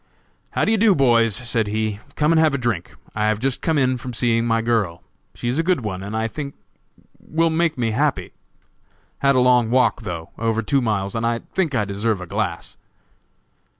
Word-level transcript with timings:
"How 0.53 0.65
do 0.65 0.71
you 0.71 0.79
do, 0.79 0.95
boys?" 0.95 1.35
said 1.35 1.67
he, 1.67 1.99
"come 2.15 2.31
and 2.31 2.39
have 2.39 2.55
a 2.55 2.57
drink; 2.57 2.95
I 3.13 3.25
have 3.27 3.37
just 3.37 3.61
come 3.61 3.77
in 3.77 3.97
from 3.97 4.15
seeing 4.15 4.47
my 4.47 4.63
girl; 4.63 5.03
she 5.35 5.47
is 5.47 5.59
a 5.59 5.69
good 5.69 5.81
one, 5.81 6.01
and 6.01 6.17
I 6.17 6.27
think 6.27 6.55
will 7.19 7.51
make 7.51 7.77
me 7.77 7.91
happy; 7.91 8.33
had 9.19 9.35
a 9.35 9.39
long 9.39 9.69
walk, 9.69 10.01
though; 10.01 10.31
over 10.39 10.63
two 10.63 10.81
miles, 10.81 11.13
and 11.13 11.23
I 11.23 11.41
think 11.53 11.75
I 11.75 11.85
deserve 11.85 12.19
a 12.19 12.25
glass." 12.25 12.77